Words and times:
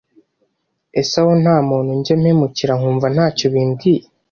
ese 0.99 1.15
aho 1.21 1.31
nta 1.41 1.55
muntu 1.69 1.91
njya 1.99 2.15
mpemukira 2.21 2.73
kumva 2.81 3.07
ntacyo 3.15 3.45
bimbwiye 3.53 4.05